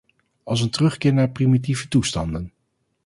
[0.45, 2.51] Als een terugkeer naar primitieve toestanden.